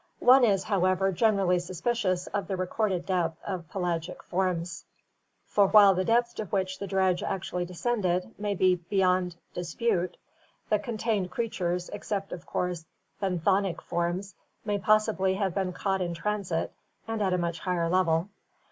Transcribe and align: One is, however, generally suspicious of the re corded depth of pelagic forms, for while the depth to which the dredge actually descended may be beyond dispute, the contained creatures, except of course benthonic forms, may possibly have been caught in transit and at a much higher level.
One 0.17 0.43
is, 0.43 0.63
however, 0.63 1.11
generally 1.11 1.59
suspicious 1.59 2.25
of 2.25 2.47
the 2.47 2.57
re 2.57 2.65
corded 2.65 3.05
depth 3.05 3.37
of 3.45 3.69
pelagic 3.69 4.23
forms, 4.23 4.83
for 5.45 5.67
while 5.67 5.93
the 5.93 6.03
depth 6.03 6.33
to 6.37 6.45
which 6.45 6.79
the 6.79 6.87
dredge 6.87 7.21
actually 7.21 7.65
descended 7.65 8.33
may 8.39 8.55
be 8.55 8.77
beyond 8.89 9.35
dispute, 9.53 10.17
the 10.69 10.79
contained 10.79 11.29
creatures, 11.29 11.87
except 11.89 12.31
of 12.31 12.47
course 12.47 12.83
benthonic 13.21 13.79
forms, 13.79 14.33
may 14.65 14.79
possibly 14.79 15.35
have 15.35 15.53
been 15.53 15.71
caught 15.71 16.01
in 16.01 16.15
transit 16.15 16.73
and 17.07 17.21
at 17.21 17.33
a 17.33 17.37
much 17.37 17.59
higher 17.59 17.87
level. 17.87 18.27